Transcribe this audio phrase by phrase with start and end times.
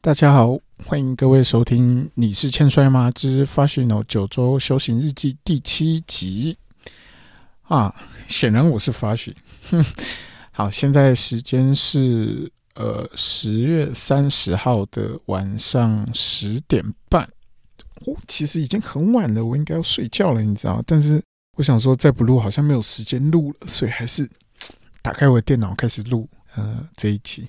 [0.00, 0.56] 大家好，
[0.86, 6.56] 欢迎各位收听《你是欠摔吗之 Fashional 九周修行日记》第七集
[7.62, 7.92] 啊！
[8.28, 9.34] 显然我是 Fashion。
[10.52, 17.24] 好，现在时间是呃十月三十号的晚上十点半。
[18.06, 20.80] 哦，其实已经很晚了，我应该要睡觉了，你知道？
[20.86, 21.20] 但是
[21.56, 24.30] 我想说，再不录好像没有时间录了，所以还是
[25.02, 26.28] 打开我的电脑开始录。
[26.56, 27.46] 呃，这一期，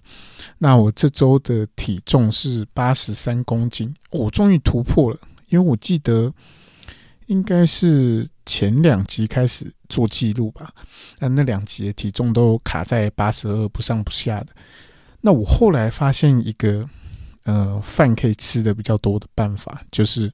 [0.57, 5.17] 那我这周的体重是八十三公斤，我终于突破了。
[5.48, 6.31] 因为我记得
[7.27, 10.73] 应该是前两集开始做记录吧，
[11.20, 14.48] 那那两集的体重都卡在八十二不上不下的。
[15.22, 16.88] 那我后来发现一个
[17.45, 20.31] 呃饭可以吃的比较多的办法，就是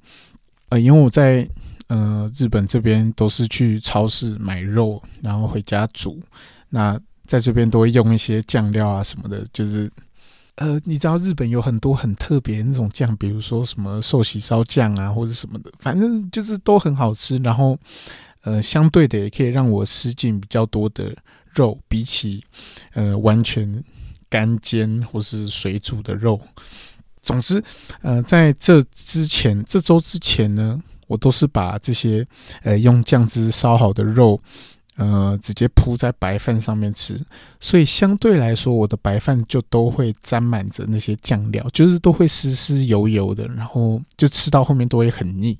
[0.69, 1.47] 呃，因为我在
[1.87, 6.19] 呃日本这边都是去超市买肉，然后回家煮，
[6.69, 6.99] 那。
[7.25, 9.91] 在这边都会用一些酱料啊什么的，就是
[10.55, 17.37] 呃，你知道日本有很多很特别那种酱，比如说什么寿喜烧酱啊，或者什么的，反正就是都很好吃。
[17.39, 17.77] 然后
[18.43, 21.13] 呃，相对的也可以让我吃进比较多的
[21.53, 22.43] 肉，比起
[22.93, 23.83] 呃完全
[24.29, 26.39] 干煎或是水煮的肉。
[27.21, 27.61] 总之，
[28.01, 32.25] 呃，在这之前这周之前呢，我都是把这些
[32.63, 34.39] 呃用酱汁烧好的肉。
[34.97, 37.19] 呃，直接铺在白饭上面吃，
[37.59, 45.57] 所以相对来说，我的白饭就都会沾满着那些酱料，就是都会湿湿油油的，然后就吃到后面都会很腻。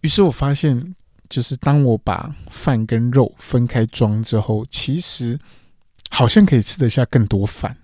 [0.00, 0.94] 于是我发现，
[1.28, 5.38] 就是当我把饭跟肉分开装之后，其实
[6.08, 7.76] 好像可以吃得下更多饭，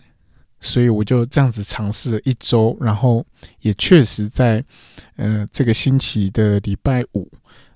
[0.61, 3.23] 所以我就这样子尝试了一周，然后
[3.61, 4.65] 也确实在
[5.17, 7.31] 呃这个星期的礼拜五。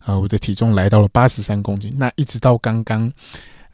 [0.06, 1.92] 呃，我的体重来到了八十三公斤。
[1.96, 3.12] 那一直到刚刚，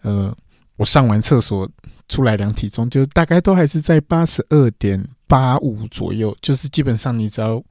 [0.01, 0.35] 呃，
[0.77, 1.71] 我上完厕所
[2.09, 6.35] 出来量体重，就大概都还是在八十二点八五左右。
[6.41, 7.63] 就是基本上，你只要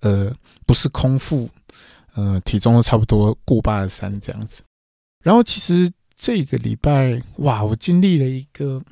[0.00, 0.30] 呃
[0.66, 1.48] 不是空腹，
[2.14, 4.62] 呃，体重都差不多过八十三这样子。
[5.24, 8.82] 然后其实这个礼拜，哇，我经历了一个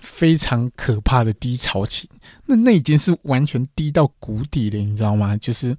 [0.00, 2.10] 非常可怕的低潮期。
[2.44, 5.34] 那那已经是完全低到谷底了，你知道吗？
[5.38, 5.74] 就是。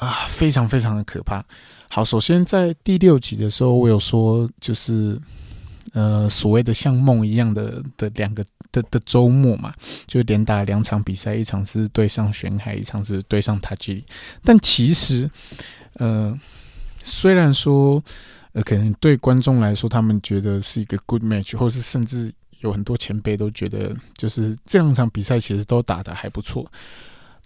[0.00, 1.44] 啊，非常非常的可怕。
[1.90, 5.20] 好，首先在第六集的时候，我有说，就是
[5.92, 9.74] 呃，所谓的像梦一样的的两个的的周末嘛，
[10.06, 14.04] 就连打两场比赛，一场是对上玄海，一场是对上塔吉里。
[14.42, 15.30] 但其实，
[15.94, 16.34] 呃，
[17.02, 18.02] 虽然说，
[18.52, 26.64] 呃，可能对观众来说，他们觉得是一个 good match，或是甚至有很多前辈都觉得，就是这两场比赛其实都打得还不错。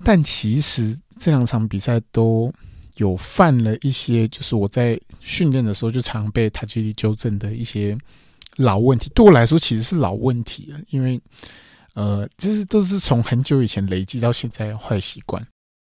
[0.04, 2.52] 但其实这两场比赛都
[2.96, 7.96] 有犯了一些，就是我在训练的时候就常被塔吉利纠正的一些
[8.56, 9.10] 老问题。
[9.14, 11.20] 对我来说，其实是老问题了，因为
[11.94, 15.44] 呃，就是都是从很久以前累积到现在坏习惯。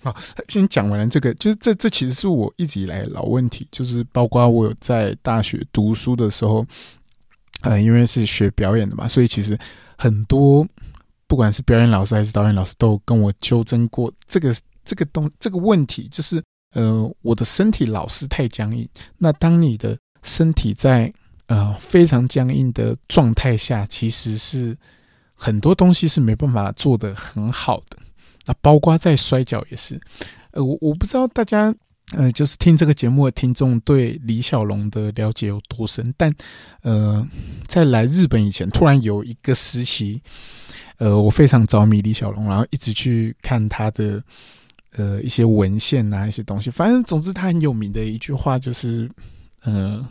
[0.03, 0.17] 好，
[0.49, 6.65] 先讲完了这个，就是这这其实是我一直以来老问题，就是包括我有在大学读书的时候，
[7.63, 9.59] 呃，因为是学表演的嘛，所以其实
[9.99, 10.67] 很多
[11.27, 14.55] 不管是表演老师还是导演老师，都跟我纠正过这个
[14.85, 16.43] 这个东这个问题，就是
[16.75, 18.89] 呃，我的身体老是太僵硬。
[19.19, 21.13] 那当你的身体在
[21.49, 24.75] 呃非常僵硬的状态下，其实是
[25.35, 27.99] 很多东西是没办法做得很好的。
[28.49, 30.01] 那包括在摔跤也是，
[30.53, 31.75] 呃，我我不知道大家，
[32.13, 36.35] 呃，就是听这个节目的听众对李小龙的了解有多深，但，
[36.81, 37.29] 呃，
[37.67, 40.23] 在来日本以前，突然有一个时期，
[40.97, 44.23] 呃，我非常着迷李小龙，然后一直去看他的，
[44.93, 49.11] 呃，一些文献啊，一些东西，反正总之他很有名的一句话就是，
[49.65, 50.09] 呃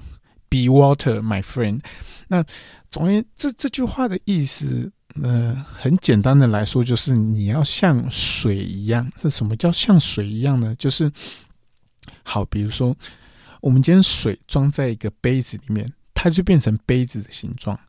[0.50, 1.82] ，Be water, my friend。
[2.28, 2.44] 那
[2.90, 4.92] 总而言之，这这句话的意思。
[5.24, 9.12] 呃，很简单的来说，就是你要像水一样。
[9.20, 10.76] 是什么叫像水一样呢？
[10.76, 11.12] 就是
[12.22, 12.96] 好，比如说，
[13.60, 17.80] 我们今天水装在一个杯子里面，它就变成杯子的形状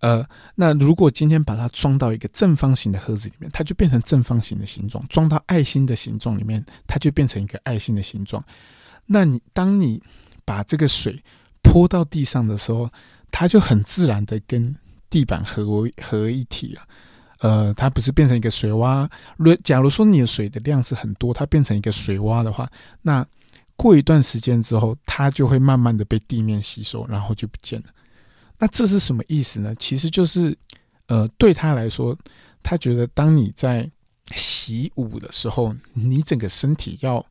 [0.00, 8.42] 呃，那如果今天把它装到一个正方形的盒子里面，它就变成正方形的形状；装到爱心的形状里面，它就变成一个爱心的形状。
[9.04, 10.02] 那你当你
[10.46, 11.22] 把这个水
[11.66, 12.88] 泼到地上的时候，
[13.30, 14.74] 它就很自然的跟
[15.10, 16.82] 地板合为合一体了。
[17.40, 19.06] 呃，它不是变成一个水洼。
[19.36, 22.70] 如假如说你的水的量是很多，它变成一个水洼的话，
[23.02, 23.26] 那
[23.76, 27.86] 过一段时间之后，它就会慢慢的被地面吸收，然后就不见了。
[28.58, 29.74] 那这是什么意思呢？
[29.74, 30.56] 其实就是，
[31.08, 32.16] 呃，对他来说，
[32.62, 33.90] 他觉得当你在
[34.34, 37.24] 习武的时候，你整个身体要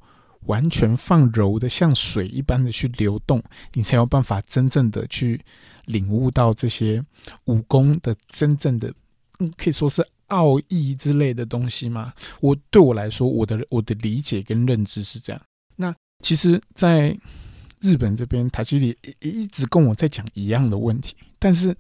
[0.46, 3.44] 完全放柔的，像水一般的去流动，
[3.74, 5.40] 你才有办法真正的去
[5.86, 7.04] 领悟到这些
[7.46, 8.94] 武功的真正的，
[9.40, 12.14] 嗯，可以说是奥义之类的东西嘛。
[12.42, 15.42] 我对我来说，我的我的理解跟认知是这样。
[15.76, 15.94] 那
[16.24, 17.16] 其实，在
[17.82, 21.76] 日本这边，塔基里一直跟我在讲一样的问题，但是，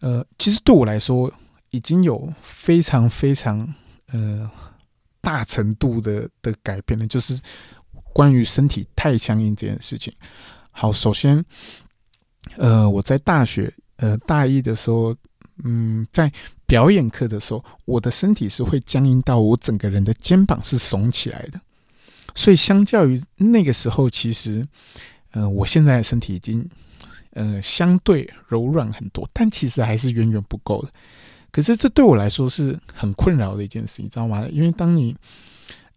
[0.00, 1.32] 呃，其实对我来说，
[1.70, 3.72] 已经有非常非常
[4.08, 4.50] 呃
[5.20, 7.40] 大程度的的改变了，就是
[8.12, 10.12] 关于身体太强硬这件事情。
[10.70, 11.44] 好，首先，
[12.56, 15.14] 呃，我在大学呃大一的时候，
[15.64, 16.32] 嗯，在
[16.66, 21.60] 表演课的时候，我的身体是会僵硬到我整个人的肩膀是耸起来的，
[22.34, 24.66] 所以相较于那个时候，其实。
[25.32, 26.68] 呃，我现在的身体已经，
[27.34, 30.90] 呃，相对柔软很多，但其实还是远远不够的。
[31.52, 34.44] 可是这对我来说是很困扰的一件事，你知道吗？
[34.50, 35.16] 因为当你，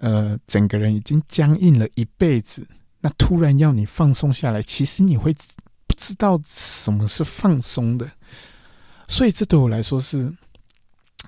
[0.04, 2.68] 呃，整个人已经僵硬了一辈子，
[3.00, 5.34] 那突然要你放松下来，其实你会
[5.88, 8.12] 不知道什么是放松的。
[9.08, 10.34] 所以这对我来说是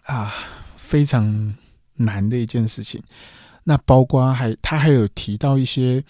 [0.04, 0.33] 啊，
[0.75, 1.56] 非常
[1.94, 3.01] 难的一件事情。
[3.67, 6.01] 那包括还他还有提到一些，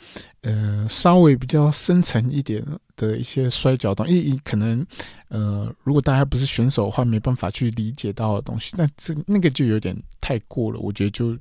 [0.41, 2.61] 呃，稍微比较深层一点
[2.97, 4.85] 的一些摔跤动，因为可能，
[5.29, 10.77] 呃，如果大家不是选手的话，没办法去理解到的东西，那这那个就有点太过了。
[10.81, 11.37] 我觉得就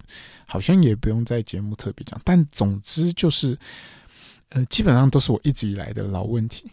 [0.47, 3.59] 好像也不用在节目特别讲，但总之就是，
[4.51, 6.71] 呃，基本上都是我一直以来的老问题。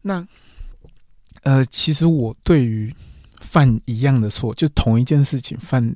[0.00, 0.26] 那，
[1.42, 2.90] 呃，其实我对于
[3.40, 5.94] 犯一样的错，就同一件事情犯。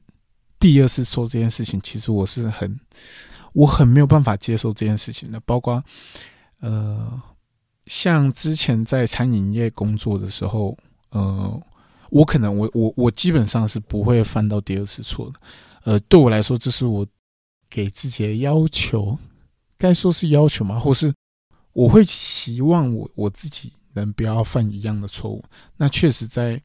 [0.64, 2.80] 第二次做这件事情，其实我是很，
[3.52, 5.38] 我很没有办法接受这件事情的。
[5.40, 5.84] 包括，
[6.60, 7.20] 呃，
[7.84, 10.74] 像之前在餐饮业工作的时候，
[11.10, 11.62] 呃，
[12.08, 15.34] 我可能我我我基本上是不会犯到第二次错的。
[15.84, 17.06] 呃，对我来说，这是我
[17.68, 19.18] 给自己的要求，
[19.76, 20.78] 该说是要求吗？
[20.80, 21.12] 或是
[21.74, 25.44] 我会希望我我自己能不要犯一样的错误。
[25.76, 26.58] 那确实在。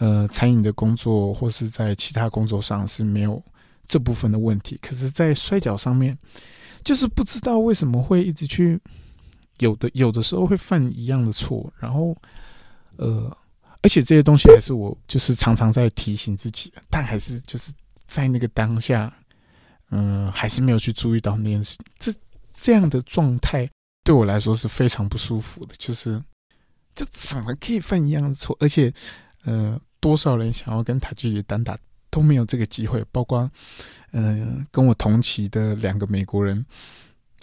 [0.00, 3.42] 呃，餐饮的工作或是在其他工作上是没有
[3.86, 6.16] 这部分的问题，可是，在摔跤上面，
[6.82, 8.80] 就是不知道为什么会一直去
[9.58, 12.16] 有的有的时候会犯一样的错，然后
[12.96, 13.30] 呃，
[13.82, 17.70] 而且这些东西还是我就是常常在提醒自己，但还是就是
[18.06, 19.14] 在那个当下，
[19.90, 21.76] 嗯，还是没有去注意到那件事。
[21.98, 22.10] 这
[22.58, 23.68] 这样的状态
[24.02, 26.22] 对我来说是非常不舒服的，就是
[26.94, 28.90] 这怎么可以犯一样的错，而且
[29.44, 29.78] 呃。
[30.00, 31.78] 多少人想要跟塔吉里单打
[32.10, 33.50] 都没有这个机会，包括
[34.12, 36.64] 嗯跟我同期的两个美国人，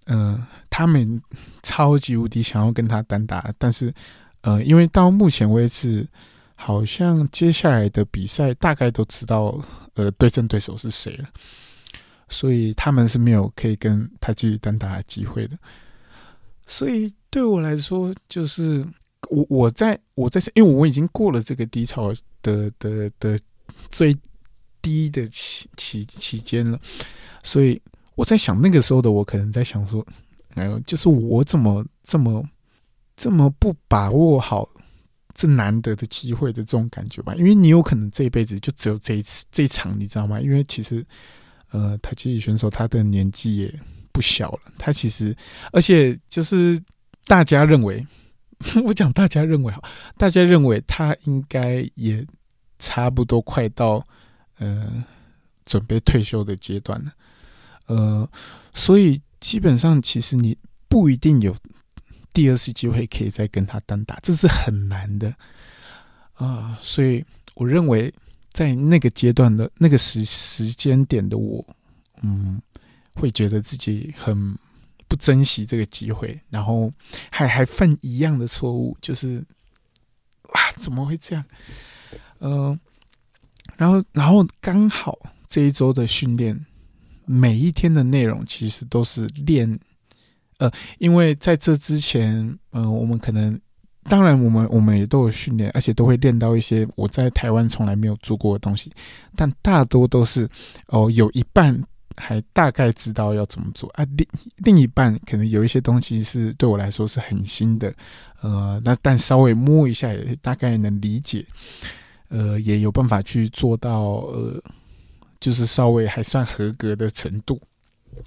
[0.05, 1.21] 嗯，他们
[1.63, 3.93] 超级无敌想要跟他单打，但是
[4.41, 6.07] 呃，因为到目前为止，
[6.55, 9.59] 好像接下来的比赛大概都知道
[9.95, 11.29] 呃对阵对手是谁了，
[12.29, 15.57] 所以他们是没有可以跟他继续单打的机会的。
[16.65, 18.85] 所以对我来说，就是
[19.29, 22.13] 我我在我在因为我已经过了这个低潮。
[22.43, 23.37] 的的的
[23.89, 24.15] 最
[24.81, 26.79] 低的期期期间了，
[27.43, 27.81] 所以
[28.15, 30.05] 我在想那个时候的我可能在想说，
[30.53, 32.41] 哎呦，就是我怎么这么
[33.17, 34.69] 这么不把握好
[35.33, 37.35] 这难得的机会的这种感觉吧？
[37.35, 40.39] 因为你有可能这一辈子就只有这一次这一场，你知道吗？
[40.39, 41.05] 因为其实
[41.71, 43.79] 呃，台积选手他的年纪也
[44.13, 45.35] 不小了，他其实
[45.73, 46.81] 而且就是
[47.25, 48.05] 大家认为，
[48.85, 49.81] 我讲大家认为哈，
[50.17, 52.25] 大家认为他应该也。
[52.79, 54.05] 差不多快到，
[54.59, 55.03] 呃，
[55.65, 57.11] 准备退休的阶段了，
[57.87, 58.29] 呃，
[58.71, 60.55] 所以基本上其实你
[60.87, 61.55] 不一定有
[62.31, 65.33] 第二次机会可以再跟他单打，这是很难的，
[66.35, 68.13] 啊，所以我认为
[68.51, 71.65] 在那个阶段的那个时时间点的我，
[72.21, 72.61] 嗯，
[73.15, 74.55] 会觉得自己很
[75.07, 76.91] 不珍惜这个机会，然后
[77.31, 79.43] 还还犯一样的错误，就是
[80.49, 81.43] 啊，怎么会这样？
[82.39, 82.79] 嗯，
[83.75, 86.65] 然后，然后刚好这一周的训练，
[87.25, 89.79] 每一天的内容其实都是练，
[90.59, 93.59] 呃，因为在这之前，嗯，我们可能
[94.03, 98.91] 当然，我们我们也都有训练，而且都会练到一些我在台湾从来没有做过的东西。
[99.35, 100.49] 但大多都是
[100.87, 101.81] 哦，有一半
[102.17, 107.93] 还大概知道要怎么做啊，另另一半可能有一些东西是对我来说是很新的，
[108.41, 111.45] 呃，那但稍微摸一下也大概能理解，
[112.29, 114.01] 呃，也有办法去做到
[114.33, 114.61] 呃，
[115.39, 117.61] 就是稍微还算合格的程度。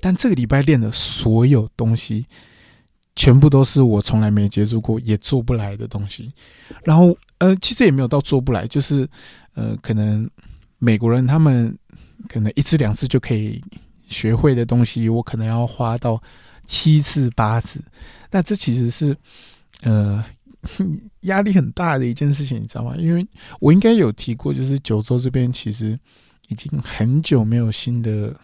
[0.01, 2.27] 但这个礼拜练的所有东西。
[3.17, 6.33] 全部都是我从来没接触过也做不来的东西，
[6.85, 9.07] 然后呃，其实也没有到做不来，就是
[9.55, 10.31] 呃，可能
[10.79, 11.77] 美国人他们
[12.29, 13.63] 可能一次两次就可以
[14.07, 16.23] 学会的东西，我可能要花到
[16.67, 17.83] 七次八次，
[18.31, 19.17] 那这其实是
[19.83, 20.25] 呃
[21.23, 22.95] 压力很大的一件事情，你知道吗？
[22.97, 23.27] 因为
[23.61, 25.99] 我应该有提过，就是九州这边其实
[26.49, 28.35] 已经很久没有新的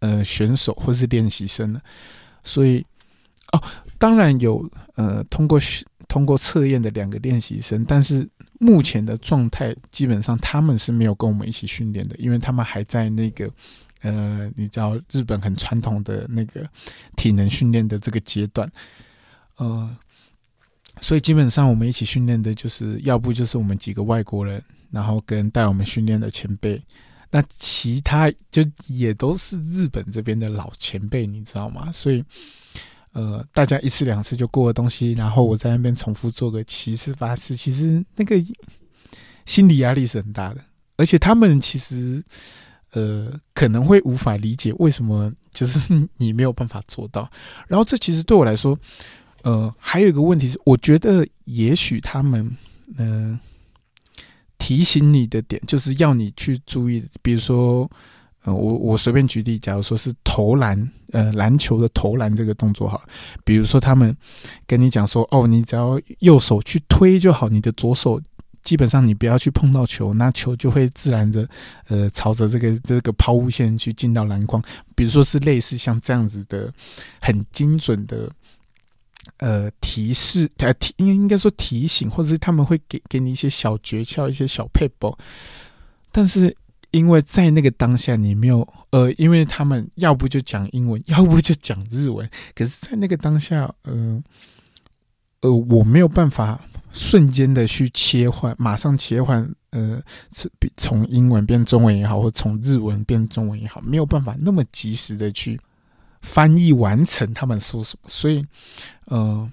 [0.00, 1.80] 呃选手或是练习生了，
[2.42, 2.84] 所以
[3.52, 3.62] 哦。
[3.98, 5.58] 当然有，呃，通过
[6.06, 13.50] 通过测验的两个练习生，但是目前的状态基本上他们是没有跟我们一起训练的，因为他们还在那个，
[14.00, 16.66] 呃，你知道日本很传统的那个
[17.16, 18.70] 体能训练的这个阶段，
[19.56, 19.96] 呃，
[21.00, 26.82] 所以基本上我们一起训练的就是要不就是我们几个外国人，然后跟带我们训练的前辈，
[27.30, 31.90] 那其他就也都是日本这边的老前辈，你知道吗？
[31.92, 32.24] 所以。
[33.16, 38.36] 呃，大家一次两次就过的东西，然后我在那边重复做个七次八次，其实那个
[39.46, 40.60] 心理压力是很大的，
[40.98, 42.22] 而且他们其实
[42.92, 47.26] 呃可能会无法理解为什么就是你没有办法做到。
[47.68, 48.78] 然后这其实对我来说，
[49.44, 52.54] 呃，还有一个问题是，我觉得也许他们
[52.98, 53.40] 嗯
[54.58, 57.90] 提醒你的点就是要你去注意，比如说。
[58.54, 63.00] 我我随便举例，假如说是投篮，呃，篮球的投篮这个动作哈，
[63.44, 64.16] 比如说他们
[64.66, 68.20] 跟你讲说，哦，你只要右手去推就好，你的左手
[68.62, 71.48] 基本上你不要去碰到球，那球就会自然的，
[71.88, 74.62] 呃，朝着这个这个抛物线去进到篮筐。
[74.94, 76.72] 比如说是类似像这样子的
[77.20, 78.30] 很精准的，
[79.38, 85.18] 呃，提示，呃，提应该应该说提醒，或者是他们会给给你一些小诀窍，一些小配博，
[86.12, 86.56] 但是。
[86.96, 92.26] 因为在那个当下，你没有呃，因为他们要不就讲英文，要不就讲日文。
[92.56, 94.22] 可是，在那个当下，呃
[95.40, 96.58] 呃，我没有办法
[96.92, 100.00] 瞬间的去切换，马上切换，呃，
[100.78, 105.60] 从英文变中文也好，或从日文变中文也好，没有办法那么及时的去
[106.22, 108.08] 翻译完成他们说什么。
[108.08, 108.42] 所以，
[109.04, 109.50] 呃，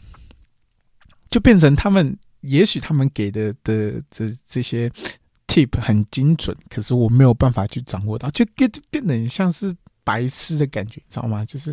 [1.29, 4.89] 就变成他们，也许他们给的的这这些。
[5.53, 11.45] Tip 很精准，可是我没有办法去掌握到，就变变得很像是白痴的感觉，知道吗？
[11.45, 11.72] 就是，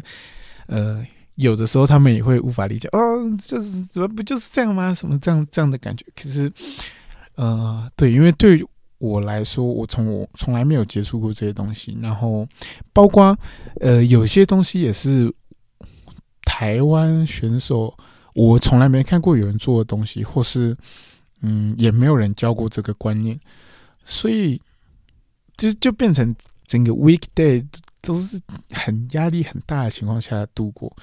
[0.67, 1.03] 呃，
[1.37, 3.01] 有的时候他们也会无法理解，哦，
[3.41, 4.93] 就是怎么不就是这样吗？
[4.93, 6.05] 什么这样这样的感觉？
[6.15, 6.53] 可是，
[7.37, 8.63] 呃，对，因为对
[8.99, 12.47] 我来说，我从我从来没有接触过这些东西，然后
[12.93, 13.35] 包括
[13.81, 15.33] 呃，有些东西也是
[16.43, 17.97] 台湾选手，
[18.35, 20.77] 我从来没看过有人做的东西，或是
[21.41, 23.41] 嗯，也没有人教过这个观念。
[24.11, 24.61] 所以，
[25.57, 26.35] 就就变成
[26.67, 27.65] 整个 weekday
[28.03, 28.41] 都是
[28.71, 30.95] 很压力很大的情况下度过。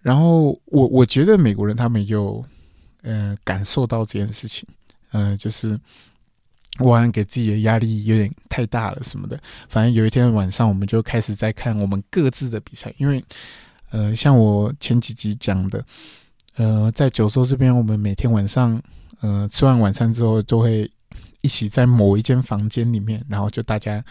[0.00, 2.42] 然后，我我觉得美国人他们有
[3.02, 4.66] 呃感受到这件事情，
[5.10, 5.78] 呃，就是
[6.78, 9.38] 我好像给自己的压力有点太大了什么的。
[9.68, 13.22] 反正有一天晚上，我们就开始在看我们各自的比赛，因为
[13.90, 15.84] 呃，像我前几集讲的，
[16.54, 18.80] 呃，在九州这边，我们每天晚上
[19.20, 20.90] 呃吃完晚餐之后都会。
[21.46, 24.04] 一起在某一间房间里面，然后就大家，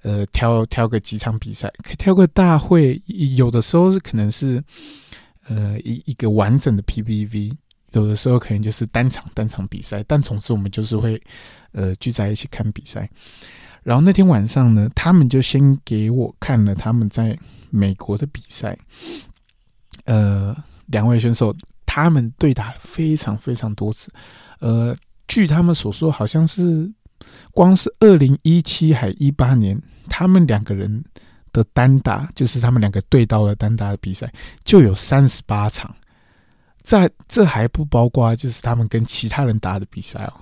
[0.00, 2.98] 呃，挑挑个几场比赛，可挑个大会。
[3.36, 4.64] 有的时候可能是，
[5.48, 7.52] 呃，一一个完整的 PPV，
[7.92, 10.02] 有的时候可能就是单场单场比赛。
[10.08, 11.22] 但总之我们就是会，
[11.72, 13.06] 呃，聚在一起看比赛。
[13.82, 18.74] 然后那天晚上呢，他们就先给我看了他们在美国的比赛。
[20.06, 21.54] 呃，两位选手
[21.84, 24.10] 他们对打非常非常多次，
[24.60, 24.96] 呃。
[25.28, 26.90] 据他们所说，好像是
[27.52, 31.04] 光是二零一七还一八年，他们两个人
[31.52, 34.32] 的单打，就是他们两个对刀的单打的比赛，
[34.64, 35.94] 就有三十八场。
[36.82, 40.32] 在这还不包括就是他们跟其他人打的比赛哦。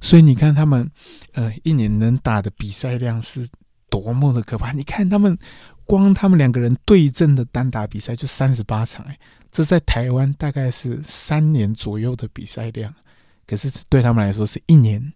[0.00, 0.90] 所以你看他们，
[1.34, 3.46] 呃，一年能打的比赛量是
[3.90, 4.72] 多么的可怕。
[4.72, 5.36] 你看他们
[5.84, 9.18] 光他们两个人对阵的单打比赛就三十八场，哎，
[9.52, 12.94] 这在台湾大概是三年左右的比赛量。
[13.50, 15.12] 可是对他们来说是一年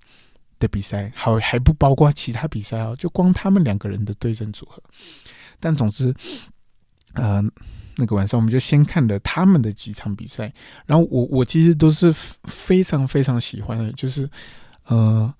[0.59, 4.83] 的比赛，好还不包括其他比赛哦，就光他们两个人的对阵组合。
[5.61, 6.13] 但总之，
[7.13, 7.41] 呃，
[7.97, 10.53] 那个晚上，我们就先看了他们的几场比赛。
[10.85, 14.29] 然后我我其实都是非常非常喜欢的，就是
[14.87, 15.33] 呃，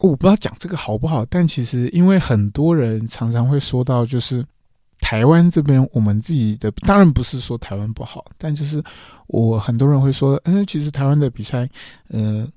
[0.00, 4.42] 我不知道讲这个好不好，但其实因为很多人常常会说到，就是
[5.04, 8.82] 台湾这边我们自己的，当然不是说台湾不好，但就是
[9.26, 11.68] 我很多人会说，嗯，其实台湾的比赛，
[12.08, 12.48] 呃，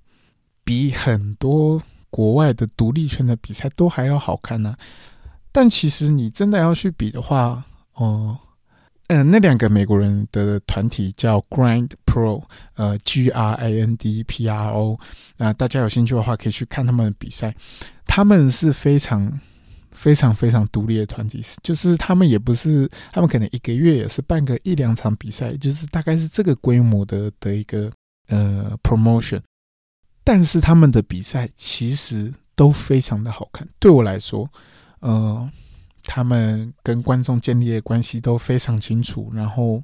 [0.64, 4.78] 比很多国外的独立圈的比赛都还要好看呢。
[5.52, 8.40] 但其实你真的要去比的话，哦，
[9.08, 12.42] 嗯，那两个美国人的团体叫 Grind Pro，
[12.78, 14.98] 呃，G R I N D P R O，
[15.36, 17.54] 那大家有兴趣的话可以去看他们的比赛。
[18.06, 19.38] 他们是非常
[19.98, 27.92] 非常非常独立的团体，就是他们也不是，他们可能一个月也是办个一两场比赛，就是大概是这个规模的的一个
[28.28, 29.42] 呃 promotion。
[30.24, 34.48] 但是他们的比赛其实都非常的好看，对我来说。
[35.00, 35.50] 呃，
[36.04, 39.82] 他们跟观众建立的关系都非常清楚，然后，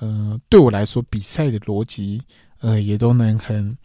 [0.00, 2.20] 呃，对我来说，比赛的逻辑，
[2.60, 3.78] 呃，也都能很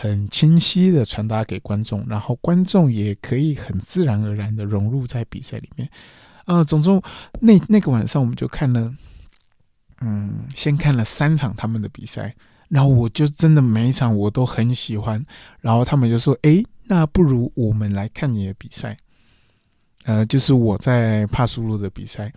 [0.00, 5.90] 很清晰的传达给观众，然后观众也可以很自然而然的融入在比赛里面。
[6.44, 6.88] 啊，总之，
[7.40, 8.94] 那那个晚上我们就看了，
[10.00, 12.32] 嗯，先看了三场他们的比赛，
[12.68, 15.24] 然后我就真的每一场我都很喜欢，
[15.60, 18.96] 然后他们就说：“哎，那不如我们来看你的比赛。”
[20.06, 22.32] 呃，就是我在帕苏路的比赛，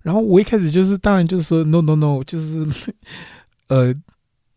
[0.00, 2.66] 然后我一开始就是，当然就是说，no no no，就是，
[3.68, 3.94] 呃，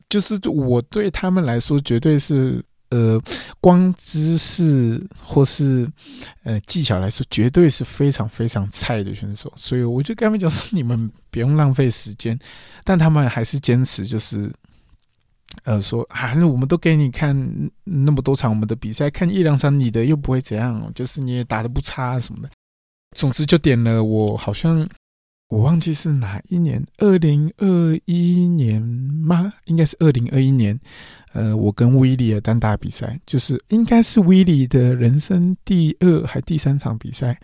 [0.10, 3.20] 就是我对他们来说，绝对是呃，
[3.60, 5.90] 光知识或是
[6.44, 12.38] 呃技巧来说，绝对是非常非常菜的选手，所以我就跟他们讲，是你们不用浪费时间，
[12.84, 14.54] 但他们还是坚持，就是，
[15.64, 17.36] 呃，说，反正我们都给你看
[17.84, 22.50] 那么多场我们的比赛，看一两场你的又不会怎样，就是你也打的不差什么的。
[23.18, 24.88] 总之就点了我，好像
[25.50, 29.54] 我忘记是哪一年，二零二一年吗？
[29.66, 30.80] 应该是二零二一年。
[31.34, 37.40] 呃，我跟威利的单打比赛，就是应该是威利的人生第二还第三场比赛，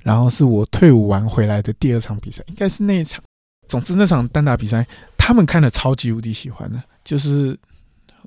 [0.00, 3.22] 然后是我退伍完回来的第二场比赛，应该是那一场。
[3.66, 7.58] 总之那场单打比赛，他们看了超级无敌喜欢的，就是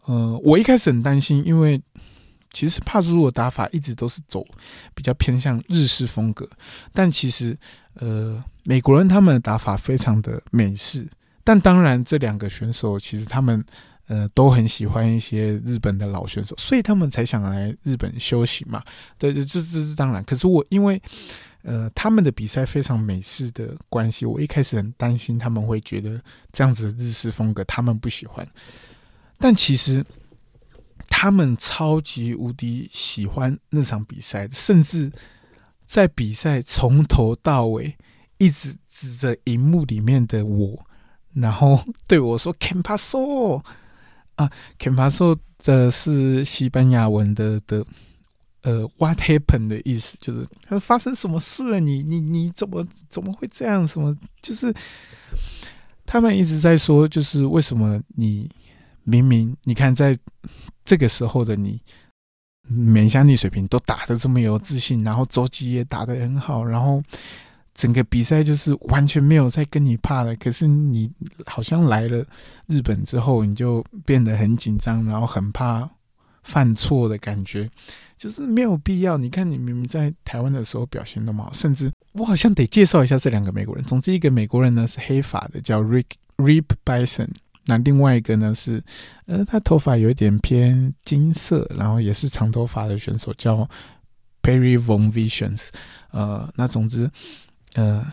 [0.06, 1.82] 呃，我一开始很担心，因为。
[2.56, 4.46] 其实帕苏鲁的打法一直都是走
[4.94, 6.48] 比较偏向日式风格，
[6.94, 7.58] 但其实
[7.96, 11.08] 呃美国人他们的打法非常的美式，
[11.44, 13.64] 但当然这两个选手其实他们
[14.08, 18.82] 呃都很喜欢一些日本的老选手，所以他们才想来日本休息嘛。
[19.18, 20.24] 对，这这是当然。
[20.24, 21.02] 可是我因为
[21.62, 26.22] 呃他们的比赛非常美式的关系，我一开始很担心他们会觉得
[26.52, 28.48] 这样子的日式风格他们不喜欢，
[29.38, 30.04] 但其实。
[31.10, 35.12] 他们超级无敌喜欢那场比赛，甚至
[35.86, 37.96] 在比赛从头到尾
[38.44, 40.86] 一直指着荧幕里面的我，
[41.34, 43.64] 然后对我说 c a m p a s o
[44.36, 47.86] 啊 c a m p a s o 这是西班牙文的的
[48.64, 51.80] 呃 “What happened” 的意思，就是他发生什么事了？
[51.80, 53.88] 你你你怎么怎么会这样？
[53.88, 54.16] 什么？
[54.42, 54.74] 就是
[56.06, 58.50] 他们一直在说，就是为什么你。
[59.06, 60.18] 明明你看，在
[60.86, 61.78] 这个时候的你，
[62.70, 67.04] 每项逆水平都打得这么有自信，然后周琦也打得很好，然后
[67.74, 70.36] 整个比赛就是完全没有在跟你怕的。
[70.36, 71.12] 可是你
[71.46, 72.26] 好像来了
[72.68, 75.90] 日本之后，你就变得很紧张，然后很怕
[76.44, 77.70] 犯错的感觉，
[78.18, 79.18] 就是没有必要。
[79.18, 83.84] 你看，你明明在台湾的时候表现那么好，甚至我好像得介绍一下这两个美国人。
[83.86, 86.06] 总之，一个美国人呢是黑发的，叫 Rick
[86.38, 87.30] Rip Bison。
[87.66, 88.84] 那另外一个呢是，
[89.26, 93.68] 呃，他头发有一点偏金色，然后也是长头发的选手，叫
[94.42, 95.70] Perry Von Visions。
[96.12, 97.10] 呃，那总之，
[97.74, 98.06] 呃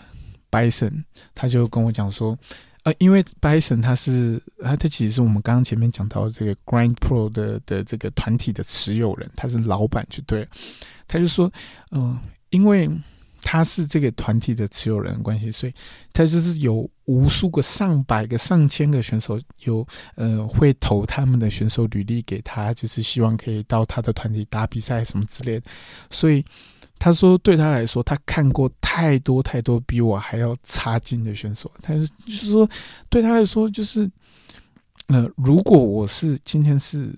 [0.50, 2.38] ，Bison 他就跟我讲说，
[2.82, 10.46] 呃，因为 Bison 他是，他他其实是我们刚刚前面讲到这个 Grind Pro 的的这个团体的持有人，他是老板就对了。
[11.06, 11.52] 他就说，
[11.90, 12.18] 嗯，
[12.50, 12.90] 因为。
[13.42, 15.72] 他是这个团体的持有人关系，所以
[16.12, 25.66] 他就是有无数个、上百个、上千个选手，有呃会投他们的选手履历给他，就是希望可以到他的团体打比赛什么之类的。
[26.10, 26.44] 所以
[27.00, 31.68] 他说，对他来说，他看过太多太多比我还要差劲的选手。
[31.82, 32.68] 他是就是说，
[33.08, 34.08] 对他来说，就是
[35.08, 37.12] 呃，如果我是今天是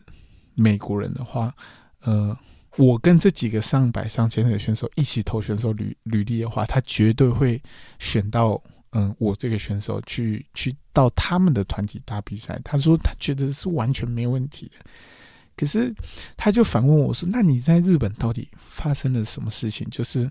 [0.54, 1.54] 美国人的话，
[2.04, 2.34] 呃。
[2.78, 7.62] 我跟这几个上百上千的选手一起投选手履履历的话，他绝对会
[7.98, 8.58] 选到
[8.92, 12.58] 嗯我这个选手去去到他们的团体打比赛。
[12.64, 14.90] 他说他觉得是完全没问题的。
[15.56, 15.94] 可是
[16.36, 19.86] 他就反问我说：“那你在日本到底发生了什么事情？
[19.90, 20.30] 就是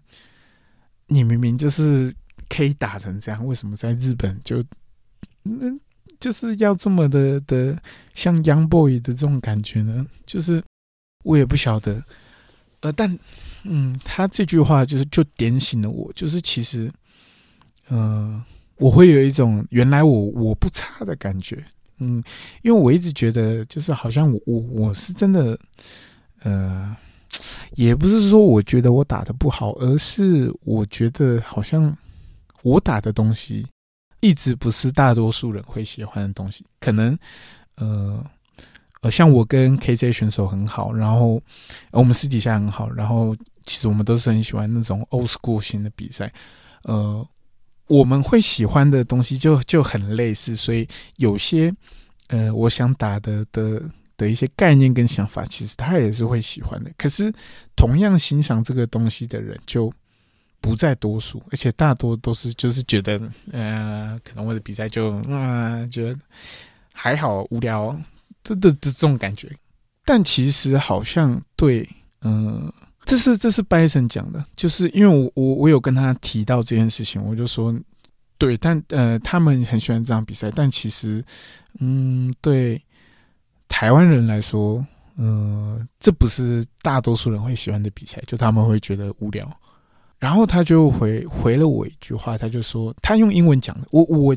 [1.08, 2.14] 你明明就是
[2.50, 3.46] 可以打成这样？
[3.46, 4.62] 为什么在日本就
[5.44, 5.72] 那
[6.20, 7.82] 就是要这么的的
[8.14, 10.06] 像 Young Boy 的这种感觉呢？
[10.26, 10.64] 就是
[11.24, 12.04] 我也不晓得。
[12.82, 13.18] 呃，但
[13.64, 16.92] 嗯，他这句话就是就点醒了我，就是其实，
[17.90, 18.44] 呃，
[18.78, 21.64] 我会有一种原来我我不差的感觉。
[22.04, 22.22] 嗯，
[22.64, 25.56] 因为我一直觉得，就是好像我我我是真的，
[26.42, 26.96] 呃，
[27.76, 31.96] 也不是说我觉得我打的不好，而是我觉得好像
[32.64, 33.68] 我打的东西
[34.20, 36.66] 一直不是大多数人会喜欢的东西。
[36.80, 37.16] 可能，
[37.76, 38.26] 呃
[39.02, 41.40] 呃，像我跟 KJ 选手很好，然后
[41.92, 43.36] 我们私底下很好，然后
[43.68, 46.34] 其实我们都是很喜欢那种 old school 型的比赛，
[46.86, 47.24] 呃。
[47.98, 51.74] 我们会喜欢的东西就就很类似，所以有些
[52.28, 53.84] 呃，我想打的的
[54.16, 56.92] 的一些概念跟想法，其实他也是会喜欢的。
[56.98, 57.34] 可是
[57.76, 59.92] 同样欣赏这个东西的人就
[60.62, 63.20] 不在多数，而且大多都是就是觉得
[63.52, 66.20] 呃，可能我的比赛就啊，觉得
[66.94, 68.00] 还好无聊，
[68.42, 69.52] 这这这种感觉。
[70.06, 71.90] 但其实好像对，
[72.22, 72.72] 嗯。
[73.12, 77.78] 这是这是拜神讲的，就是因为我我我有跟他提到这件事情，我就说，
[78.38, 81.22] 对，但呃，他们很喜欢这场比赛，但其实，
[81.82, 82.82] 嗯，对
[83.68, 89.46] 台湾人来说，呃，这不是大多数人会喜欢的比赛，就他们会觉得无聊。
[90.18, 94.34] 然后他就回回了我一句话，他就说，他用英文讲的，我我，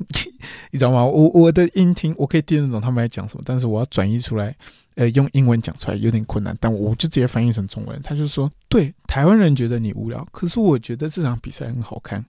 [0.72, 1.04] 你知道吗？
[1.04, 4.56] 我我的音听我可以听得懂他们在讲什么，但是我要转译出来。
[4.96, 8.00] 呃，用英文讲出来有点困难，但我就直接翻译成中文。
[8.00, 12.24] 他就说：“对，台湾人觉得你无聊，可是我觉得这场比赛很好看。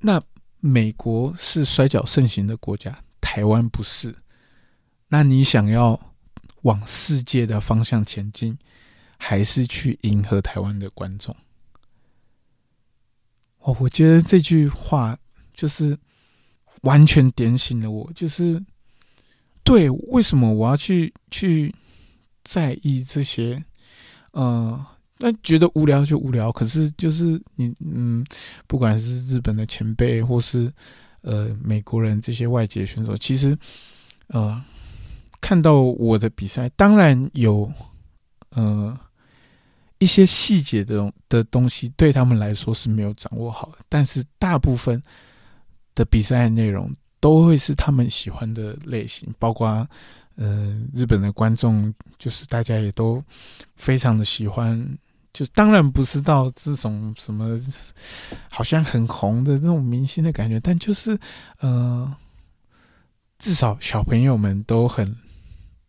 [0.00, 0.20] 那
[0.58, 4.12] 美国是摔跤盛行的国家，台湾不是。
[5.08, 6.00] 那你想要
[6.62, 8.58] 往世界的方向前进，
[9.16, 11.36] 还是去迎合台湾的观众？”
[13.62, 15.16] 哦，我觉得这句话
[15.54, 15.96] 就是
[16.80, 18.60] 完全点醒了我，就是。
[19.70, 21.72] 对，为什么我要去去
[22.42, 23.64] 在意这些？
[24.32, 24.84] 呃，
[25.18, 26.50] 那觉得无聊就无聊。
[26.50, 28.26] 可是就是你，嗯，
[28.66, 30.72] 不管是日本的前辈，或是
[31.20, 33.56] 呃美国人这些外籍选手，其实
[34.26, 34.60] 呃
[35.40, 37.72] 看到我的比赛，当然有
[38.48, 38.98] 呃
[39.98, 43.78] 一些细节的的东西，对他们来说是没有掌握好的。
[43.88, 45.00] 但是大部分
[45.94, 46.92] 的比赛内容。
[47.20, 49.86] 都会是他们喜欢的类型，包括
[50.36, 53.22] 呃日本的观众，就是大家也都
[53.76, 54.98] 非常的喜欢。
[55.32, 57.56] 就当然不是到这种什么
[58.50, 61.16] 好像很红的那种明星的感觉，但就是
[61.60, 62.12] 呃，
[63.38, 65.16] 至少小朋友们都很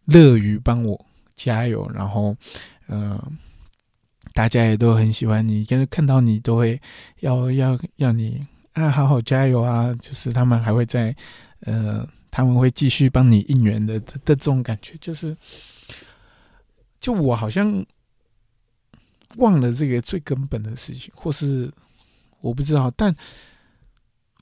[0.06, 2.36] 乐于帮我加油，然后
[2.86, 3.20] 呃，
[4.34, 6.80] 大家也都很喜欢你，跟看到你都会
[7.22, 8.46] 要要要你。
[8.74, 9.94] 啊，好好加油啊！
[9.96, 11.14] 就是他们还会在，
[11.62, 15.36] 呃，他们会继续帮你应援的的这种感觉，就是，
[17.02, 17.86] 就我好像
[19.36, 21.70] 忘了这个最根本的事情，或是
[22.40, 23.14] 我不知道，但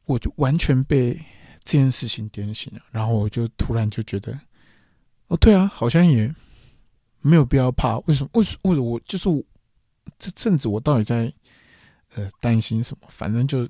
[0.06, 1.14] 我就完全被
[1.64, 4.40] 这件事情点醒了，然后我就突然就觉得，
[5.30, 6.32] 哦，对啊，好像也
[7.22, 8.30] 没有必要怕，为什么？
[8.34, 8.56] 为什？
[8.62, 8.86] 为什么？
[8.86, 9.28] 我就是
[10.20, 11.34] 这阵子我到底在
[12.14, 13.08] 呃担心什么？
[13.10, 13.68] 反正就。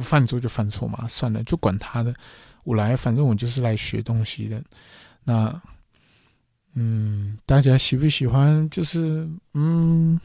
[0.00, 2.14] 犯错就犯错嘛，算了，就管他的。
[2.62, 4.62] 我来，反正我就是来学东西的。
[5.24, 5.62] 那，
[6.74, 8.68] 嗯，大家喜不喜欢？
[8.68, 10.20] 就是，嗯，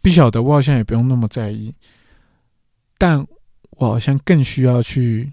[0.00, 0.42] 不晓得。
[0.42, 1.74] 我好像也不用那么在意。
[2.96, 3.24] 但
[3.72, 5.30] 我好像更需要去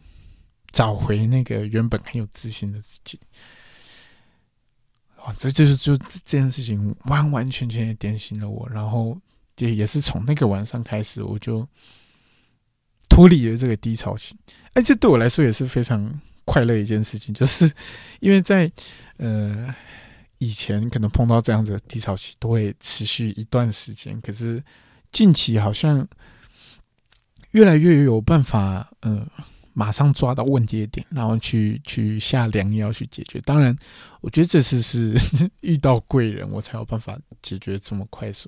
[0.72, 3.18] 找回那个原本很有自信的自己。
[5.24, 8.68] 哦，这就是就这件事情完完全全的点醒了我。
[8.70, 9.18] 然后
[9.58, 11.66] 也也是从那个晚上开始，我就。
[13.18, 14.36] 脱离了这个低潮期，
[14.74, 17.68] 哎，这对我来说也是非常快乐一件事情， 就是
[18.20, 18.72] 因为在
[19.18, 19.74] 呃
[20.38, 24.64] 以前可能碰到这样子的低潮期都会持续一段时间，可是
[25.12, 26.08] 近期好像
[27.54, 29.28] 越来越有办法，呃，
[29.74, 33.42] 马上抓到问题的点，然后去去下良药去解决。
[33.42, 33.76] 当然，
[34.22, 35.20] 我觉得这次是
[35.62, 38.48] 遇到贵人，我才有办法解决这么快速，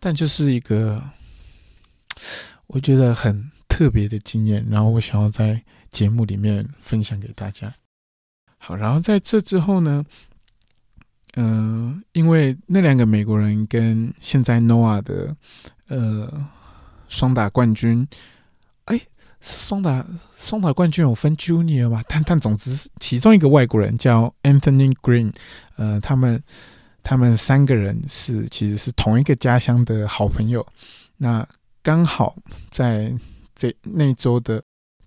[0.00, 1.00] 但就是一个
[2.66, 3.48] 我觉得很。
[3.70, 7.72] 特别的经验，然后我想要在节目里面分享给大家。
[8.58, 10.04] 好，然后在这之后呢，
[11.36, 15.34] 嗯，因为那两个美国人跟现在 Noah 的
[15.88, 16.46] 呃
[17.08, 18.06] 双打冠军，
[18.84, 19.00] 哎，
[19.40, 20.04] 双打
[20.36, 22.02] 双打冠军有分 Junior 吧？
[22.06, 25.32] 但但总之，其中一个外国人叫 Anthony Green，
[25.76, 26.42] 呃，他们
[27.02, 30.66] 他们三个人是其实是同一个家乡的好朋友。
[31.16, 31.46] 那
[31.82, 32.36] 刚好
[32.70, 33.14] 在
[33.60, 34.62] 这那周的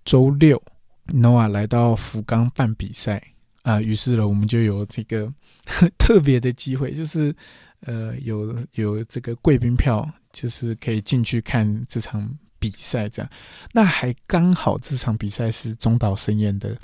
[0.06, 0.62] 周六
[1.08, 3.20] ，Noah 来到福冈办比赛
[3.64, 5.34] 啊，于是呢，我们就有这个
[5.98, 7.36] 特别的机会，就是
[7.80, 13.10] 呃，有有这个贵宾票，就是可以进去看这场比赛。
[13.10, 13.32] 这样，
[13.72, 16.78] 那还刚好这场比赛是中岛伸彦的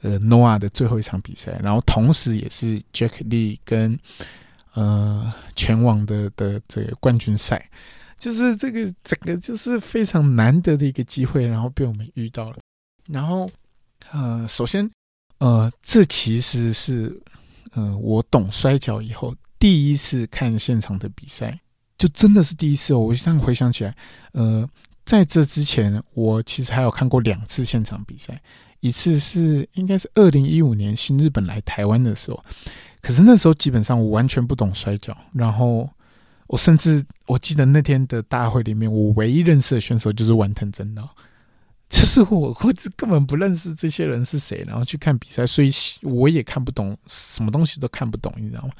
[0.00, 3.98] 呃 Noah 的最后一场比赛，然后同时也是 Jack Lee 跟
[4.72, 7.68] 呃全网的的这个冠军赛。
[8.20, 12.58] 就是这个整个就是非常难得的一个机会，然后被我们遇到了。
[13.08, 13.50] 然后，
[14.12, 14.88] 呃，首先，
[15.38, 17.18] 呃，这其实是，
[17.72, 21.58] 呃，我懂摔跤以后第一次看现场的比赛，
[21.96, 22.98] 就真的是第一次哦。
[22.98, 23.96] 我现在回想起来，
[24.32, 24.68] 呃，
[25.06, 28.38] 在这之前，我其实还有看过两次现场比赛，
[28.80, 32.44] 一次是应该是二零一五年新日本来台湾的时候，
[33.00, 35.88] 可是那时候基本上我完全不懂摔跤，然后。
[36.50, 41.08] 我甚至我记得那天的大会里面，我唯一认识的选手就是丸藤真道，
[41.88, 45.70] 就是我我根本不认识这些人是谁，然后去看比赛，所以
[46.02, 48.72] 我也看不懂，什么东西都看不懂，你知道吗？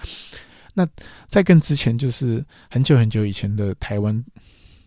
[0.75, 0.85] 那
[1.29, 4.21] 在跟之前就是很久很久以前的台湾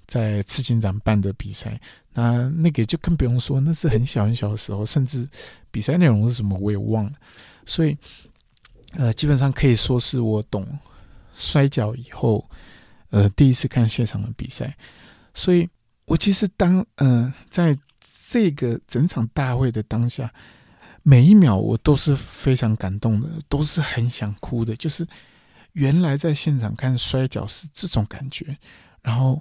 [0.06, 1.80] 在刺青展办的比赛，
[2.12, 5.26] 那那个就更不用说，那是很小很小的时候，甚至
[5.72, 7.14] 比赛内容是什么我也忘了，
[7.66, 7.98] 所以
[8.92, 10.68] 呃，基本上可以说是我懂
[11.34, 12.46] 摔跤以后。
[13.14, 14.76] 呃，第一次看现场的比赛，
[15.36, 15.70] 所以
[16.06, 17.78] 我其实当呃，在
[18.28, 20.34] 这个整场大会的当下，
[21.04, 24.76] 每一秒我都是非常感动的，都是很想哭的。
[24.76, 25.06] 就是
[25.74, 28.58] 原来在现场看摔跤是这种感觉，
[29.04, 29.40] 然后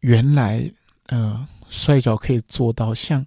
[0.00, 0.68] 原来
[1.06, 3.24] 呃，摔跤可以做到像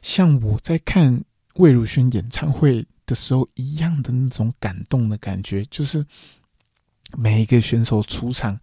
[0.00, 6.06] 像我在看魏如萱演唱会的时候一样的那种感动的感觉，就是。
[7.16, 8.58] 每一个选手出场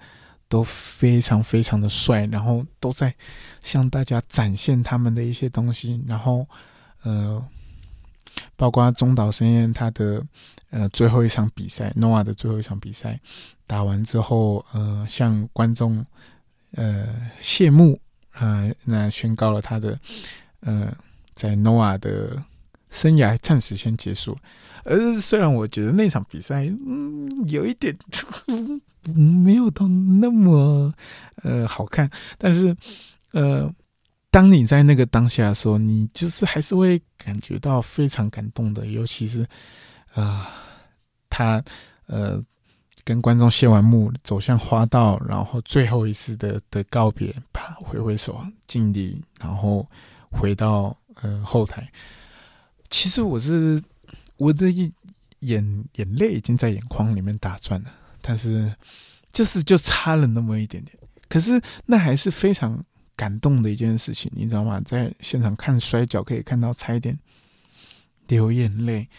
[0.49, 3.13] 都非常非常的帅，然后都在
[3.62, 6.01] 向大家展现他们的一些东西。
[6.07, 6.47] 然后，
[7.03, 7.45] 呃，
[8.55, 10.25] 包括中岛伸彦他的
[10.69, 13.19] 呃最后一场比赛，NOA 的最后一场比赛
[13.65, 16.05] 打完之后，呃，向观众
[16.71, 17.99] 呃谢幕
[18.31, 19.99] 啊，那宣告了他的
[20.62, 20.95] 呃
[21.33, 22.41] 在 NOA 的
[22.89, 24.38] 生涯暂时先结束。
[24.84, 27.93] 而虽然我觉得那场比赛，嗯，有一点
[29.13, 30.93] 没有到那么
[31.43, 32.76] 呃好看，但是
[33.32, 33.69] 呃，
[34.32, 39.45] 当你在那个当下的时候，你就是还是会感觉到非常感动的，尤其是
[40.13, 40.50] 啊，
[41.30, 41.62] 他
[42.06, 42.41] 呃
[43.04, 49.86] 跟观众谢完幕，走向花道，然后最后一次的的告别，啪挥挥手敬礼，然后
[50.32, 51.89] 回到呃后台。
[52.89, 53.82] 其实我是。
[54.39, 54.93] 我的眼
[55.93, 58.71] 眼泪已经在眼眶里面打转了，但是
[59.34, 60.95] 就是就差了那么一点点。
[61.28, 64.80] 可是那还是非常感动的一件事情，你知道吗？
[64.82, 67.17] 在现场看摔跤，可以看到差一点
[68.28, 69.10] 流眼泪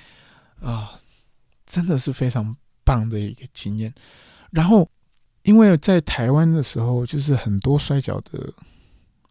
[0.61, 0.93] 啊，
[1.67, 3.93] 真的是非常棒的一个经验。
[4.53, 4.89] 然后
[5.43, 8.55] 因为在台湾的时候，就是很多摔跤的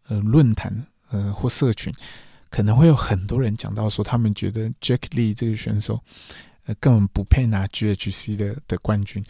[0.08, 1.90] 呃论坛呃或社群。
[2.50, 6.02] 可能会有很多人讲到说，他们觉得 Jack Lee 这个选手，
[6.64, 9.24] 呃，根本不配拿 GHC 的的冠军。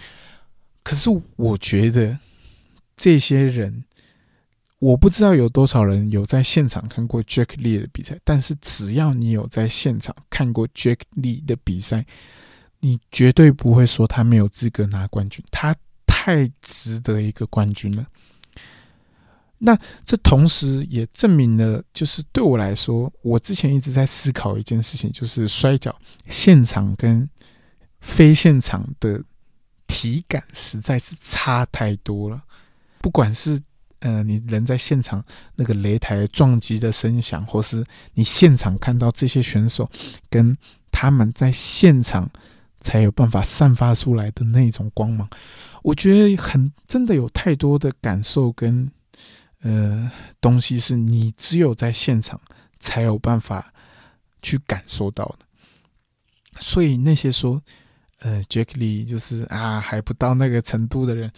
[0.83, 2.18] 可是我觉得
[2.96, 3.85] 这些人，
[4.78, 8.18] 我不知道有多少人有在现场看过 Jack Lee 的比赛。
[8.24, 12.07] 但是只要你有在现场看过 Jack Lee 的比赛，
[12.81, 15.44] 你绝对不会说他没有资格拿冠军。
[15.50, 15.74] 他
[16.07, 18.07] 太值得一个冠军了。
[19.61, 25.92] 那这同时也证明了，就是对我来说，我之前一直在思考一件事情，就是摔跤
[26.29, 27.29] 现场跟
[28.01, 29.21] 非现场的
[29.88, 32.40] 体感实在是差太多了。
[33.01, 33.61] 不管是
[33.99, 35.25] 呃，你人在现场
[35.57, 39.90] 那个擂台撞击的声响，或是你现场看到这些选手
[40.31, 40.57] 跟
[40.92, 42.31] 他们在现场
[42.81, 45.29] 才有办法散发出来的那种光芒，
[45.83, 48.88] 我觉得很真的有太多的感受跟。
[49.62, 52.40] 呃，东西是你只有在现场
[52.79, 53.73] 才有办法
[54.40, 55.47] 去感受到的，
[56.61, 57.61] 所以那些说
[58.21, 61.33] 呃 Jacky 就是啊还不到那个程度的人，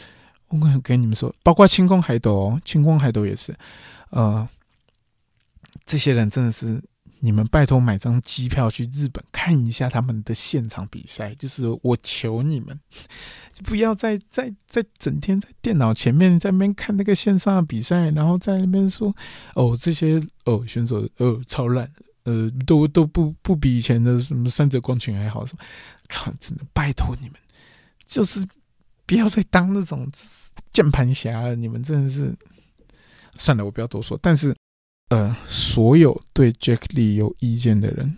[0.48, 3.56] 我跟你们说，包括清空海斗哦，清空海斗也是，
[4.10, 4.48] 呃，
[5.86, 6.82] 这些人真的是。
[7.20, 12.78] 你们拜托买张机票去日本看一下他们的现场比赛，就是我求你们，
[13.64, 19.14] 不要再再再整天在电脑前面在那边看那个线上的比赛，然后在那边说
[19.54, 21.90] 哦这些哦选手哦超烂，
[22.24, 25.64] 呃都都不不比以前的什么三泽光群还好什么，
[26.08, 27.36] 靠真的拜托你们，
[28.04, 28.44] 就是
[29.06, 30.10] 不要再当那种
[30.72, 32.34] 键盘侠了，你们真的是
[33.36, 34.18] 算了，我不要多说。
[34.22, 34.54] 但是，
[35.10, 38.16] 呃，所有对 Jack Lee 有意见的人，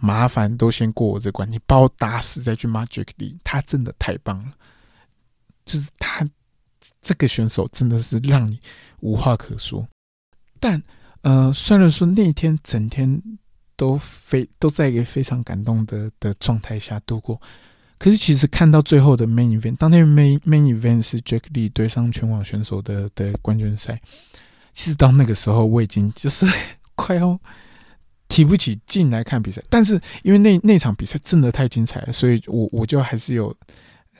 [0.00, 4.52] 麻烦都先过我这关，你把我打死再去骂 Jack Lee，他真的太棒了，
[5.66, 6.28] 就是他
[7.02, 8.58] 这个选手真的是让你
[9.00, 9.86] 无话可说。
[10.58, 10.82] 但，
[11.20, 13.22] 呃，虽然说那天整天
[13.76, 17.40] 都非都在一个非常感动的的状态下度过。
[17.98, 24.00] 可是，其实看到最后的 main event，当天 main main event 是 Jack Lee 对上全网选手的的冠军赛。
[24.74, 26.46] 其实到那个时候，我已经 就是
[26.94, 27.38] 快要
[28.28, 29.62] 提不起劲来看比赛。
[29.68, 33.54] 但是因为那那场比赛真的太精彩了，所以我我就还是有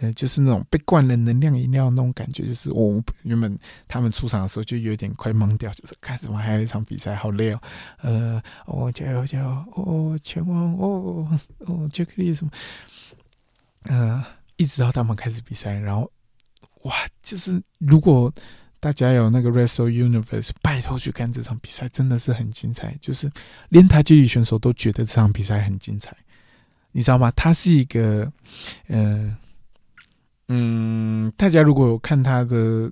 [0.00, 2.46] 呃，就是那种被灌了能量饮料那种感觉。
[2.46, 7.60] 就是我原本他们出场的时候就有点快懵掉，就是看怎么还有一场比赛，好累哦。
[8.00, 11.28] 呃，我加油加油哦，拳王哦
[11.60, 12.50] 哦杰克利什么。
[13.84, 14.24] 呃，
[14.56, 16.10] 一直到他们开始比赛，然后
[16.82, 18.32] 哇，就是如果
[18.83, 22.99] 大家有那个 Wrestle Universe，拜托去看这场比赛，真的是很精彩。
[23.01, 23.31] 就是
[23.68, 26.12] 连台阶里选手都觉得这场比赛很精彩，
[26.90, 27.31] 你知道吗？
[27.37, 28.33] 他是一个，
[28.88, 29.38] 呃，
[30.49, 32.90] 嗯，大家如果有看他的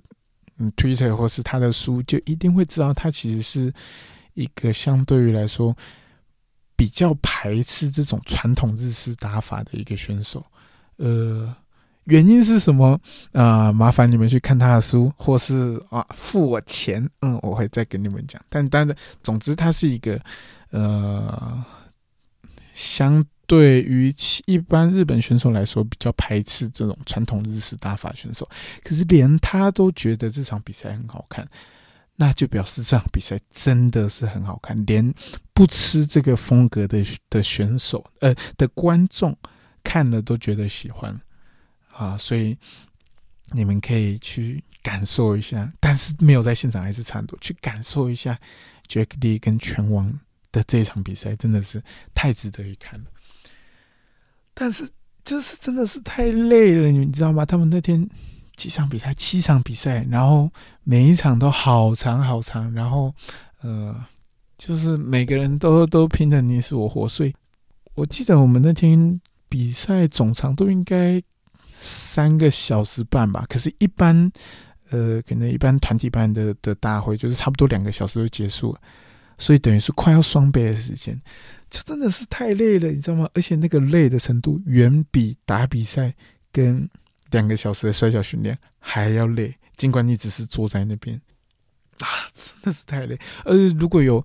[0.59, 3.73] 嗯 Twitter 或是他的书，就一定会知道他其实是
[4.33, 5.75] 一个相对于来说
[6.77, 10.45] 比较排斥这种传统日式打法的一个选手。
[10.95, 11.53] 呃，
[12.05, 12.99] 原因是什么
[13.33, 13.71] 啊？
[13.71, 18.41] 麻烦你们去看他的书，或是啊付我钱，嗯，我会再跟你们讲。
[18.49, 20.19] 但当然，总之他是一个
[20.71, 21.63] 呃，
[22.73, 24.13] 相对于
[24.45, 28.49] 一般日本选手来说比较排斥这种传统日式打法选手。
[28.83, 31.47] 可是连他都觉得这场比赛很好看，
[32.15, 34.83] 那就表示这场比赛真的是很好看。
[34.85, 35.13] 连
[35.53, 39.37] 不吃这个风格的的选手，呃的观众。
[39.83, 41.19] 看了都觉得喜欢
[42.01, 42.57] 啊，所以
[43.51, 48.39] 你们可以去感受一下，但是没有在现场还是差不多，去感受一下
[48.87, 50.11] Jack Lee 跟拳王
[50.51, 51.79] 的这场比赛，真的是
[52.15, 53.05] 太值得一看了。
[54.55, 54.89] 但是
[55.23, 57.45] 就是真的是太累了，你知道吗？
[57.45, 58.09] 他们那天
[58.55, 60.49] 几场比赛，七场比赛，然后
[60.83, 63.13] 每一场都好长好长，然后
[63.61, 63.95] 呃，
[64.57, 67.07] 就是每个人都都拼的你死我活。
[67.07, 67.35] 所以
[67.93, 69.21] 我记得我们那天。
[69.51, 71.21] 比赛总长度应该
[71.83, 74.31] 三个小时半吧，可是，一般
[74.91, 78.79] 呃，可能一般团体班的的大会就是差不多两个小时就结束了，
[79.39, 81.19] 所以等于是快要双倍的时间，
[81.71, 83.27] 这真的是太累了，你知道吗？
[83.33, 86.13] 而且那个累的程度远比打比赛
[86.51, 86.87] 跟
[87.31, 91.19] 两个小时的摔跤训练还要累，尽管你只是坐在那边
[91.99, 93.17] 啊，真的是太累。
[93.43, 94.23] 呃，如果有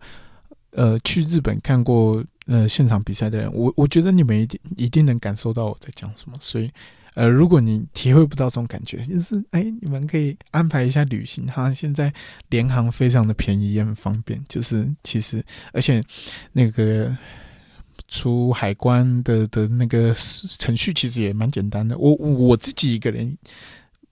[0.73, 2.23] 呃去日本看过。
[2.49, 6.39] 呃，现场比赛的人，我我觉得你们一定一定能感受到我在讲什么。
[6.41, 6.71] 所以，
[7.17, 11.73] 呃，如果你体会不到这种感觉，就是哎，你们可以安排一下旅行哈。
[11.73, 12.13] 现在
[12.51, 14.39] 联航非常的便宜，也很方便。
[14.49, 16.05] 就是其实，而且
[16.53, 17.17] 那个
[18.07, 20.15] 出海关的的那个
[20.59, 21.97] 程序其实也蛮简单的。
[21.97, 23.37] 我我自己一个人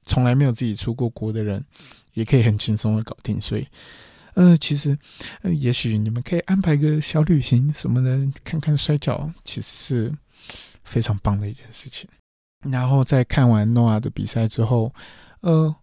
[0.06, 1.62] 从来没有自己出过国的人，
[2.14, 3.40] 也可以很轻松的搞定。
[3.40, 3.66] 所以。
[4.36, 4.98] 呃，其实，
[5.42, 10.12] 呃，也许你们可以安排个小旅行什么的，看看摔跤，其实是
[10.82, 12.08] 非常棒的一件事情。
[12.64, 14.92] 然后在看完诺亚的比赛之后，
[15.40, 15.74] 呃，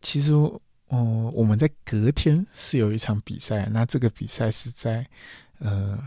[0.00, 5.06] 其实，哦，我们在隔天是有一场比赛，那这个比赛是在
[5.58, 5.98] 呃，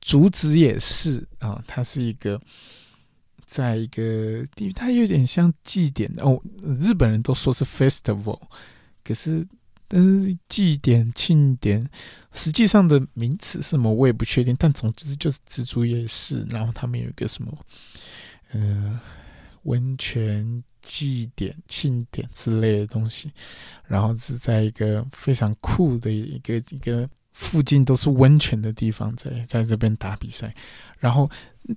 [0.00, 2.40] 竹子也是啊，它是一个
[3.44, 6.40] 在一个地，它有点像祭典哦，
[6.80, 8.40] 日本人都说是 festival，
[9.02, 9.46] 可是。
[9.90, 11.88] 但是祭典、庆典，
[12.34, 14.54] 实际上的名词是什么，我也不确定。
[14.58, 17.50] 但总之就是蜘蛛夜市，然后他们有一个什么，
[18.52, 19.00] 呃，
[19.62, 23.32] 温泉祭典、庆典之类的东西，
[23.86, 30.54] 然后是在一个非常酷的一个一个附近都是温泉的地方，在在这边打比赛。
[30.98, 31.30] 然后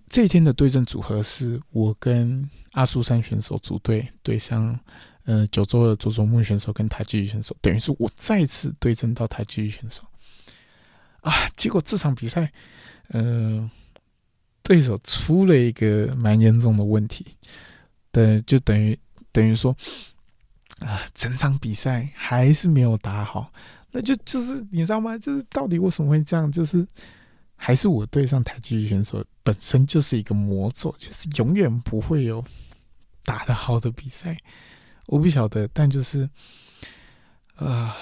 [0.09, 4.77] 这一天的对阵组合是我跟阿苏山选手组队对上。
[5.25, 10.01] 呃，九州的佐佐木选手跟台积选手，等于是我再次对阵到台积选手
[11.21, 11.31] 啊！
[11.55, 12.51] 结果这场比赛，
[13.09, 13.69] 呃，
[14.63, 17.25] 对手出了一个蛮严重的问题，
[18.11, 18.97] 的就等于
[19.31, 19.75] 等于说
[20.79, 23.53] 啊，整场比赛还是没有打好，
[23.91, 25.15] 那就就是你知道吗？
[25.19, 26.51] 就是到底为什么会这样？
[26.51, 26.85] 就是
[27.55, 32.43] 还是我对上台积选手本身就是一个魔咒，就是永远不会有
[33.23, 34.35] 打得好的比赛。
[35.07, 36.29] 我不晓得，但就是，
[37.55, 37.95] 啊，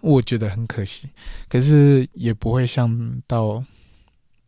[0.00, 1.08] 我觉得很可惜。
[1.48, 3.62] 可是也不会像到，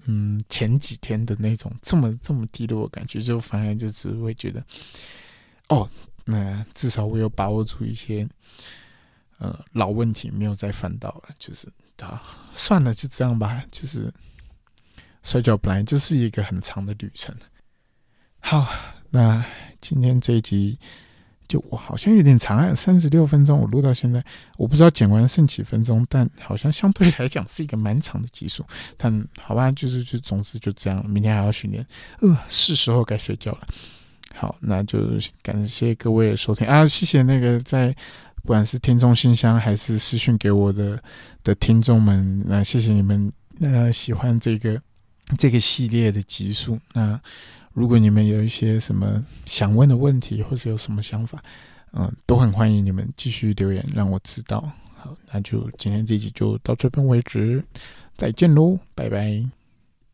[0.07, 4.65] 嗯，前几天的那种这么这么低落的感觉，就反而就只会觉得，
[5.69, 5.89] 哦，
[6.25, 8.29] 那至少我有把握住一些，
[9.39, 11.69] 呃老问题没有再犯到了，就是
[12.01, 12.21] 啊，
[12.53, 13.63] 算了，就这样吧。
[13.71, 14.13] 就是
[15.23, 17.33] 摔跤本来就是一个很长的旅程。
[18.41, 18.67] 好，
[19.11, 19.45] 那
[19.81, 20.77] 今天这一集。
[21.49, 24.23] 就我好像有点长啊，三十六分钟，我录到现在，
[24.59, 28.63] 我不知道剪完剩几分钟，但好像相对来讲是一个蛮长的集数。
[28.99, 31.85] 但好吧，就是就总之就这样，明天还要训练，
[32.21, 33.67] 呃，是时候该睡觉了。
[34.35, 35.01] 好，那就
[35.43, 37.97] 感谢各位收听啊，谢谢那个在
[38.43, 41.03] 不管是听众信箱还是私讯给我的
[41.43, 44.79] 的听众们，那谢谢你们呃喜欢这个
[45.39, 47.19] 这个系列的集数那。
[47.79, 51.41] 如果你们有一些什么想问的问题，或者有什么想法，
[51.93, 54.69] 嗯，都很欢迎你们继续留言让我知道。
[54.97, 57.63] 好，那就今天这集就到这边为止，
[58.17, 59.58] 再见喽，拜拜。